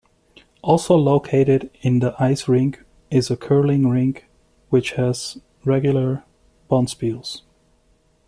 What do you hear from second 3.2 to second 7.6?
a curling rink which has regular bonspiels.